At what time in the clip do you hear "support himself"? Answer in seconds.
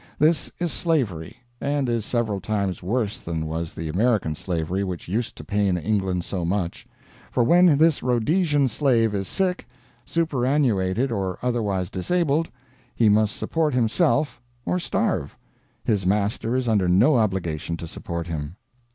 13.35-14.41